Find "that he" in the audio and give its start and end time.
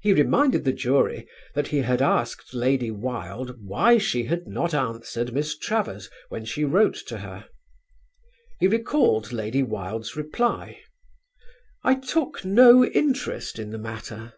1.54-1.76